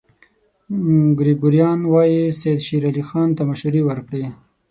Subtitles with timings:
[1.19, 4.27] ګریګوریان وايي سید شېر علي خان ته مشورې ورکړې.